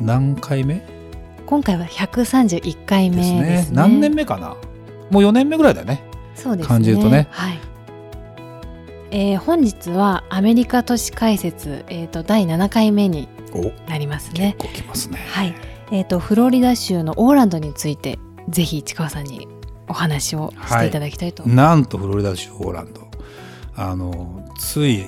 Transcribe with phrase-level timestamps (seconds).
[0.00, 0.82] 何回目？
[1.46, 3.76] 今回は131回目でですすね。
[3.76, 4.56] ね何年目かな？
[5.10, 6.02] もう4年目ぐらいだよね。
[6.34, 6.68] そうですね。
[6.68, 7.28] 感じるとね。
[7.30, 7.58] はい。
[9.10, 14.56] えー本日はアメリカ都市解説、えー、と第7回目におなりますね。
[14.58, 15.18] 結構きますね。
[15.30, 15.54] はい、
[15.90, 18.18] えー、とフロリダ州のオーランドについて
[18.48, 19.48] ぜひ市川さんに
[19.88, 23.02] お話をしていただきたいと、なんとフロリダ州オーランド。
[23.74, 25.06] あのつい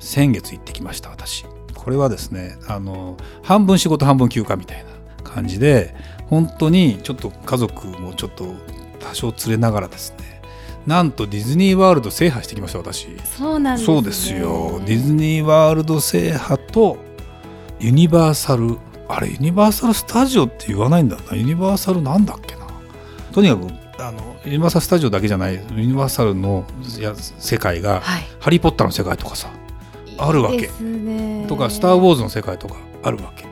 [0.00, 1.44] 先月行ってきました私
[1.88, 4.90] これはですねあの半分仕事半分休暇みたいな
[5.24, 5.94] 感じで
[6.26, 8.52] 本当にちょっと家族もちょっと
[9.00, 10.42] 多少連れながらですね
[10.86, 13.06] なんとディズニーワールド制覇してきました私。
[13.24, 14.82] そうなんです、ね、そうですよ。
[14.84, 16.98] ディズニーワールド制覇と
[17.80, 18.76] ユニバーサル
[19.08, 21.36] あれユニバーサル・スタジオって言わないんだな。
[21.36, 22.66] ユニバーサルなんだっけな。
[23.32, 23.66] とにかく
[23.98, 26.66] あのユニバーサル・スタジオだけじゃないユニバーサルの
[27.00, 28.28] や世界が、はい。
[28.40, 29.48] ハリー・ポッターの世界とかさ
[30.18, 30.70] あるわけ。
[31.48, 33.46] とか「スター・ウォーズ」の世界とかあるわけ。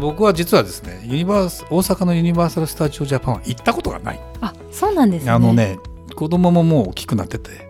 [0.00, 4.20] 僕は実はですねユニバース大阪のユニバーサル・スタジオ・ジャパンは行ったことがない。
[4.40, 5.30] あそうなんですね。
[5.30, 5.78] あのね
[6.14, 7.68] 子供ももう大きくなってて、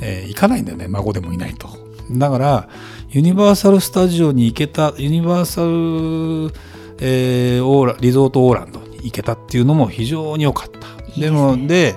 [0.00, 1.68] えー行かないんだよね孫でもいないと。
[2.10, 2.68] だから
[3.10, 6.52] ユニバーサル・スタジオに行けたユニバーサル、
[7.00, 10.78] えーオーラリゾートオーランドに行けたっていうのも非常に良かった。
[11.08, 11.26] ですね。
[11.26, 11.96] でもで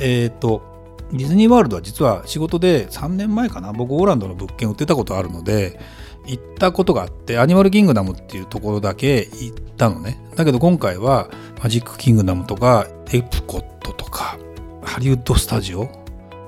[0.00, 0.62] えっ、と
[1.12, 3.72] ディズニーワールドは実は仕事で3年前かな。
[3.72, 5.80] 僕オーランドの物件売ってたことあるので
[6.26, 10.20] 行ったことがあってアニマルキングダムっていうところだけ行ったのね。
[10.36, 11.30] だけど今回は
[11.62, 14.38] マジックキングダムとかエプコットとか
[14.82, 15.88] ハリウッドスタジオ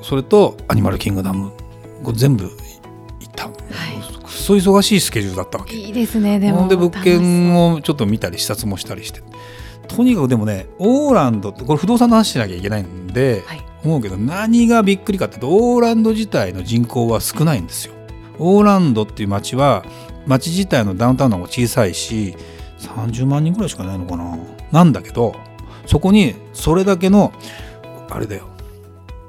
[0.03, 1.53] それとアニマルキングダム
[2.15, 2.55] 全部行っ
[3.35, 3.57] たの、い。
[4.23, 5.75] くそ忙しいスケジュールだったわけ。
[5.75, 6.59] いいですねでも。
[6.59, 9.23] ほんで物件をちょっと見たり視察もしたりして。
[9.89, 17.95] とにかくでもねオーランドってこれ不動産の話しなきゃいけないんで、はい思うけど何がびっくりかっていうとオーランド自体の人口は少ないんですよ。
[18.39, 19.85] オーランドっていう町は
[20.27, 22.35] 町自体のダウンタウンの方が小さいし
[22.79, 24.39] 30万人ぐらいしかないのかな
[24.73, 25.35] なんだけど
[25.87, 27.33] そこにそれだけの
[28.09, 28.49] あれだよ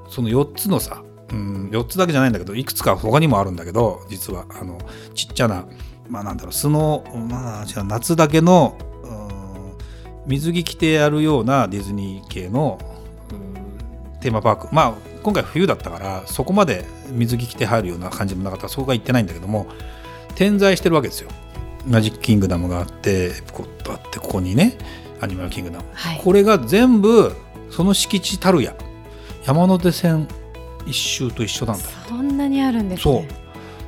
[0.10, 4.78] その4つのさ、うん、4つだけじゃないんだけどいくつか他にもあるんだけど実はあの
[5.14, 5.66] ちっちゃな
[6.10, 8.78] まあなんだろうスノー、まあ、夏だけの
[10.28, 12.80] 水着着てやるようなディズニー系の
[14.22, 14.74] テーマパーク。
[14.74, 14.94] まあ
[15.24, 18.64] 今回冬だったからそこまで水着着て入るような感じもなかった。
[18.64, 19.68] らそこが行ってないんだけども
[20.36, 21.30] 点在してるわけですよ。
[21.86, 24.78] マジックキングダムがあってエプコットあってここにね
[25.20, 26.22] アニマルキングダムはい。
[26.24, 27.36] これが全部
[27.70, 28.76] その敷地たるや。
[29.44, 30.28] 山手線
[30.86, 31.84] 一周と一緒なんだ。
[31.84, 33.14] よそんなにあるんですそう。
[33.22, 33.30] ね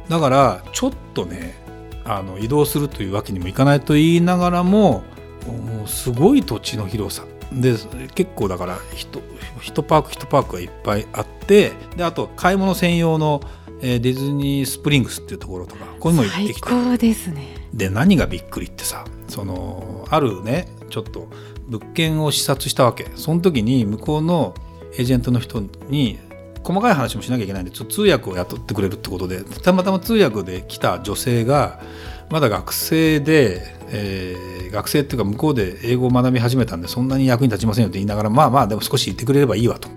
[0.10, 1.56] だからちょっとね
[2.04, 5.04] あの移動するというわけにもいかないと言いながらも
[5.48, 7.76] もうすごい土地の広さで
[8.16, 9.22] 結構だから一
[9.62, 13.42] 一パーク一パークがいっぱいあってであと買い物専用の、
[13.82, 17.68] えーディズニースプリングスっていうところとかここにも行って最きて高ですね。
[17.74, 21.28] で何がびっくりってさそのあるねちょっと
[21.68, 23.08] 物件を視察したわけ。
[23.16, 24.54] その時に向こうの
[24.94, 26.20] エージェントの人に
[26.64, 31.82] 細かい話もしなきゃいけないんで通訳を雇ってくれるってことでたまたま通訳で来た女性が
[32.30, 39.88] まだ学生で、えー学生っていうか向こうで英語を学び始めたんでそんなに役に立ちませんよって言いながらまあまあでも少し言ってくれればいいわと。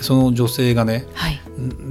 [0.00, 1.40] その女性がねはい。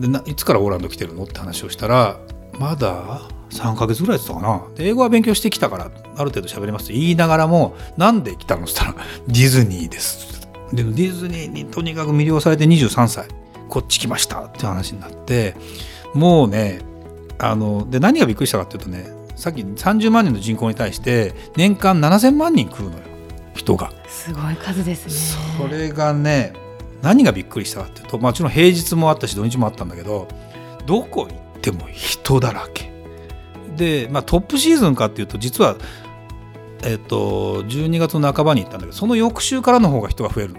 [0.01, 2.19] でないつからオーランド来てるのって話をしたら
[2.59, 4.61] まだ3ヶ月ぐらいだったかな。
[4.75, 5.87] で英語は勉強してきたからあ
[6.23, 10.41] る程度喋れますと言いながらもなんで来たのって言ったら ディズニーです。
[10.73, 13.27] でディズニーにとにかく魅了されて23歳。
[13.69, 15.55] こっち来ましたって話になって
[16.13, 16.81] もうね
[17.39, 23.03] あので何がびっくりしたかっていうとねさっき30万人の人口に対して年間7000万人来るのよ。
[23.55, 23.91] 人が。
[24.07, 25.13] すごい数ですね。
[25.57, 26.53] それがね
[27.01, 30.27] 何がびっくりしたかっていうともちろん平日もあったし土日もあったんだけど
[30.85, 32.91] どこ行っても人だらけ。
[33.75, 35.77] で、まあ、トップシーズンかっていうと実は、
[36.83, 40.55] えっと12月の半ばに行ったんだけどその翌週からの方が人が増える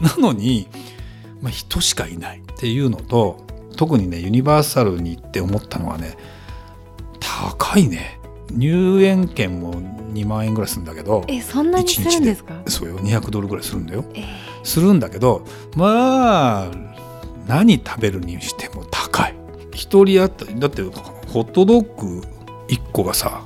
[0.00, 0.68] なのに、
[1.40, 3.46] まあ、人しかいないっていうのと
[3.76, 6.16] 特にねユニバーサルに行って思ったのはね
[7.58, 8.18] 高いね。
[8.52, 9.74] 入園券も
[10.12, 12.54] 2万円ぐらいするんだけどえそんなにするんですか？
[12.66, 12.98] そうよ。
[12.98, 14.04] 200ドルぐらいするんだよ。
[14.14, 14.24] えー
[14.64, 15.44] するんだけど
[15.76, 16.70] まあ
[17.48, 19.34] 何食べるにしても高い。
[19.72, 22.22] 一人当たりだってホットドッグ
[22.68, 23.42] 1個がさ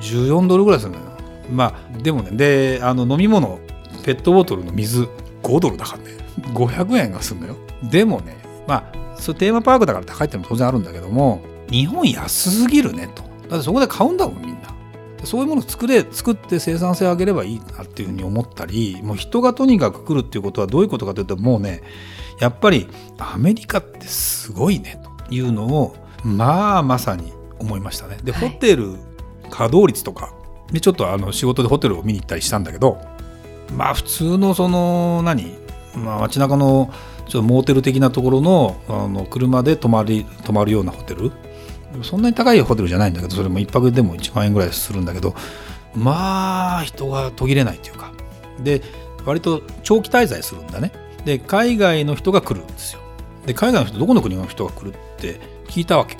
[0.00, 1.02] 14ドルぐらいするのよ。
[1.50, 3.60] まあでもねであの飲み物
[4.04, 5.06] ペットボトルの水
[5.44, 6.16] 5ドルだからね。
[6.54, 7.54] 500円がすんのよ。
[7.84, 8.36] でもね
[8.66, 14.74] まあそうテーマパークだから高いってのも当然あるんだけども日本安すぎるねとだってそこで買うんだもんみんな。
[15.24, 21.82] そういうものを作れ作って生産性を上げればいいなっていうふうに思ったりもう人がとにかく来るっていうことはどういうことかというともうね
[22.38, 22.86] やっぱり
[23.18, 28.18] アメリカってすごいねというのをまあまさに思いましたね。
[28.22, 28.50] で、はい。
[28.50, 28.94] ホテル
[29.50, 30.32] 稼働率とか
[30.72, 33.00] でちょっとあの仕事でホテルを見に行ったりしたんだけど
[33.74, 35.56] まあ普通のその何、
[35.96, 36.92] まあ、街中の
[37.26, 41.32] ちょっとモーテル的なところのあの車で泊まり泊まるようなホテル
[42.02, 45.34] そんなに高いホテルじゃないんだけどそれも1泊でも1万円ぐらいするんだけど
[45.94, 48.12] まあ人が途切れないというか。
[48.62, 48.82] で
[49.24, 50.92] 割と長期滞在するんだね。
[51.24, 53.00] で海外の人が来るんですよ。
[53.46, 56.16] で海外の人どこの国の人が来るって聞いたわけ。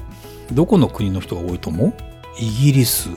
[0.53, 1.93] どこの国の人が多いと思う？
[2.39, 3.11] イギリス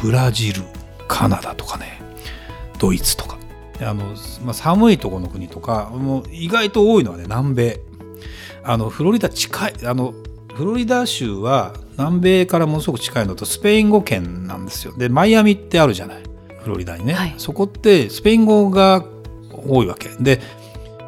[0.00, 0.62] ブラジル
[1.08, 2.00] カナダとかね。
[2.78, 3.38] ドイツとか。
[3.80, 4.14] あの、
[4.44, 7.80] まあ、寒いとこの国とかもう意外と多いのはね南米。
[8.62, 10.14] あのフロリダ近いあの
[10.54, 14.96] フロリダ州は南米からものすごく近いのとスペイン語圏なんですよ。
[14.96, 16.22] でマイアミってあるじゃない。
[16.62, 17.34] フロリダにね、はい。
[17.36, 19.04] そこってスペイン語が
[19.50, 20.08] 多いわけ。
[20.20, 20.40] で、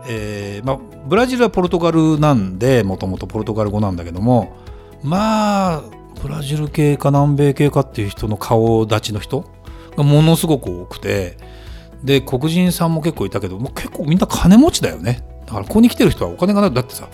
[0.08, 4.56] えーまあ、ブラジルはポルトガルなんでもともとポルトガル語なんだけども
[5.02, 5.82] まあ
[6.22, 9.50] ブラジル系か南米系かっていう人の顔立ちの人
[9.96, 11.36] がものすごく多くて
[12.04, 15.24] で黒人さんも結構いたけどもう結構みんな金持ちだよね。
[15.46, 16.74] だからここに来てる人はお金がない。
[16.74, 17.08] だってさ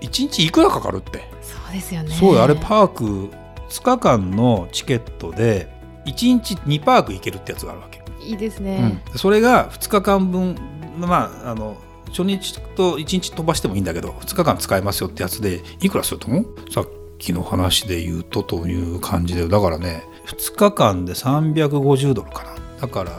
[0.00, 1.24] 1日いくらかかるって
[1.66, 2.10] そうですよね。
[2.14, 2.42] そうよ。
[2.42, 3.30] あれパーク
[3.68, 5.68] 2日間のチケットで
[6.06, 9.00] 1日2パーク行けるってやつがあるわけ、いいですうん。
[9.16, 10.56] それが2日間分
[10.98, 11.76] まああの
[12.08, 16.46] 初日と1日飛ばしてもいいんだけど2日間使えますよってやつでいくらすると思う？
[16.70, 19.48] さっきの話で言うとという感じで。
[19.48, 22.54] だからね2日間で350ドルかな。
[22.80, 23.12] だから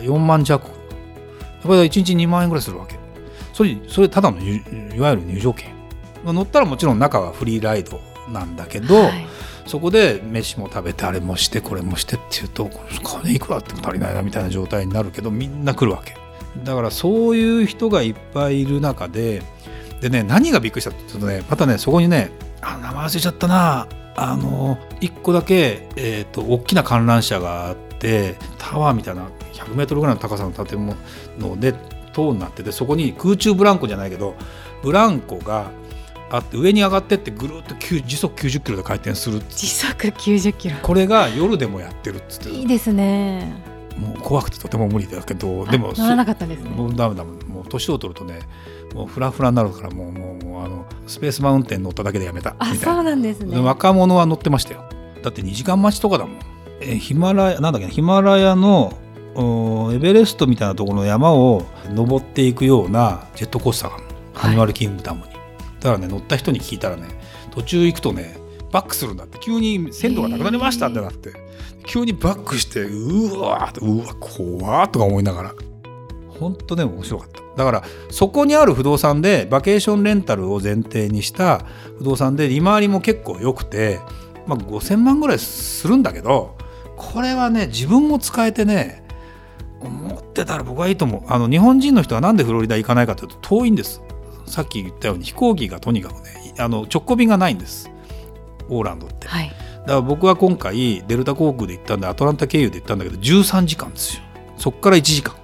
[0.00, 0.66] 4万弱。
[0.66, 0.76] やっ
[1.62, 2.98] ぱり1日2万円ぐらいするわけ。
[3.52, 4.56] それそれただのい
[4.96, 5.68] いわゆる入場券。
[5.68, 5.79] まあ
[6.24, 9.26] 乗ったらもちろん中はフリーライドなんだけど、はい。
[9.66, 12.68] そこで飯も食べてあれもしてこれもしてっていうと
[13.04, 16.16] 金いくらあっても足りないなみたいな状態になるけどみんな来るわけ。
[16.64, 19.42] だからそういう人がいっぱいいる中で
[20.00, 23.86] でね何がびっくりしたって言うとねまたねそこにねあ名前忘れちゃったな。
[24.16, 30.96] あの一個だけ、えー、と大きな観覧車があってタワーみたいな100メートルぐらいの高さの建物
[31.58, 31.74] で
[32.12, 34.34] 塔になっててそこに空中ブランコじゃないけど
[34.82, 35.70] ブランコが
[36.30, 39.40] あって上に上がってってぐるっと急時速90キロで回転する。
[39.50, 40.76] 時速90キロ。
[40.82, 43.52] これが夜でもやってるっつっていいですね。
[43.98, 46.70] もう怖くてとても無理だけどあでも乗らなかったんですね。
[46.70, 48.40] もうダメだもう年を取るとね
[48.94, 54.84] もうフラフラになるからもうもうもうあのスペースマウンテン乗っただけでやめたあそうなんですでね若者は乗ってましたよ。
[55.22, 56.38] だって2時間待ちとかだもん。
[56.80, 58.96] えヒマラヤなんだっけなヒマラヤの
[59.34, 63.98] おエベレストみたいなところの山を登っていくようなジェットコースターが
[64.42, 65.24] アニマルキングダム
[65.80, 67.08] に、だからね乗った人に聞いたらね
[67.50, 68.36] 途中行くとね
[68.70, 69.38] バックするんだって。
[69.38, 71.32] 急に線路がなくなりましたってなって、
[71.86, 75.54] 急にバックしてうわーってうわ怖ーとか思いながら。
[76.28, 77.40] 本当ね面白かった。
[77.56, 81.66] だからそこにある不動産でバケーションレンタルを前提にした
[81.98, 84.00] 不動産で利回りも結構良くて、
[84.46, 86.56] まあ、5,000万ぐらいするんだけど
[86.96, 89.04] これはね自分も使えてね
[89.80, 91.22] 思ってたら僕はいいと思う。
[91.26, 94.00] あの日本人の人はなんでフロリダ行かないかというと遠いんです
[94.50, 97.90] さっき言ったように飛行機がとにかくねあの直行便がないんです。
[98.68, 99.26] オーランドって。
[99.26, 99.48] はい。
[99.48, 104.22] だから僕は今回デルタ航空で行ったんでアトランタ経由で行ったんだけど13時間ですよ。
[104.56, 105.34] そっから1時間。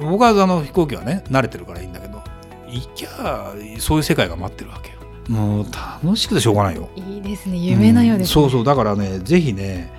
[0.00, 2.22] 僕はあの飛行機はね慣れてるからいいんだけど
[2.68, 4.96] 行きゃそういう世界が待ってるわけよ。
[5.28, 5.66] もう
[6.02, 6.88] 楽しくてしょうがないよ。
[6.94, 7.56] いいですね。
[7.56, 8.32] 夢のようです、ね。
[8.34, 8.64] そうそう。
[8.64, 9.90] だからねぜひね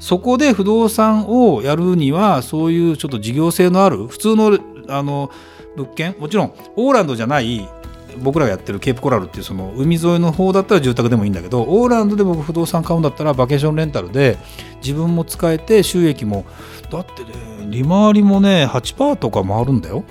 [0.00, 5.30] そこで不動産をやるにはそういうちょっと事業性のある普通のあの
[5.76, 6.16] 物件？
[6.18, 7.68] もちろんオーランドじゃない
[8.18, 14.38] 僕らがやってるケープコラルっていうその海沿いの方だったら住宅でもいいんだけどオーランドで僕不動産買うんだったらバケーションレンタルで
[14.82, 16.44] 自分も使えて収益も
[16.90, 17.30] だってね
[17.66, 20.04] 利回りもね8%とか回るんだよ。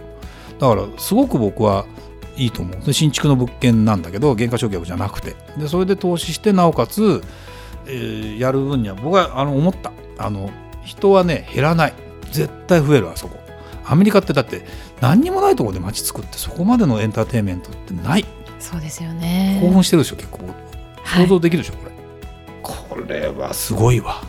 [0.60, 1.86] だからすごく僕は
[2.36, 2.94] いいと思う。
[2.94, 5.36] 新築の物件なんだけど減価償却じゃなくて。
[5.58, 7.22] でそれで投資してなおかつ、
[7.86, 9.92] えーやる分には僕はあの思った。
[10.18, 10.50] あの
[10.84, 11.94] 人はね減らない。
[12.32, 13.43] 絶対増えるあそこ。
[13.86, 14.66] アメリカってだって
[15.02, 18.26] 何にもないところで街作ってそこまでのエンターテインメントってない。
[18.60, 19.60] そうですよね。
[19.62, 20.40] 興奮してるでしょ結構。
[21.04, 21.24] はい。
[21.24, 21.92] 想像できるでしょ、これ。
[22.62, 24.24] これはすごいわ。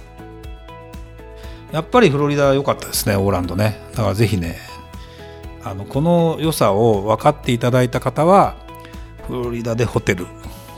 [1.72, 3.80] やっぱりフロリダ良かったですねオーランドね。
[3.92, 4.56] だからぜひね
[5.64, 8.54] あのこの良さを分かっていただいた方は
[9.26, 10.26] フロリダでホテル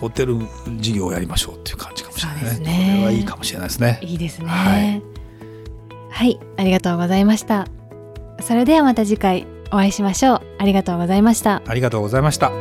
[0.00, 0.38] ホテル
[0.78, 2.95] 事業をやりましょうっていう感じかもしれないですね。
[2.97, 3.99] これはいいかもしれないですね。
[4.02, 4.47] いいですね。
[4.49, 5.02] はい。
[6.11, 7.68] はい、ありがとうございました
[8.40, 10.40] それではまた次回お会いしましょう。
[10.59, 11.62] ありがとうございました。
[11.66, 12.52] ありがとうございました。